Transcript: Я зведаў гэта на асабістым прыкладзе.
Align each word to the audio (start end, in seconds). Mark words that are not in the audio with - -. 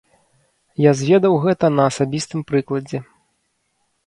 Я 0.83 0.91
зведаў 1.01 1.33
гэта 1.43 1.65
на 1.75 1.83
асабістым 1.93 2.41
прыкладзе. 2.53 3.05